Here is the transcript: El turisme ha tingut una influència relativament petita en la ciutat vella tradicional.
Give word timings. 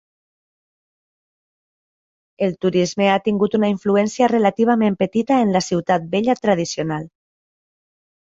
El 2.47 2.55
turisme 2.65 3.09
ha 3.11 3.19
tingut 3.27 3.57
una 3.59 3.69
influència 3.73 4.29
relativament 4.33 4.97
petita 5.03 5.37
en 5.45 5.53
la 5.57 5.63
ciutat 5.67 6.07
vella 6.17 6.37
tradicional. 6.47 7.05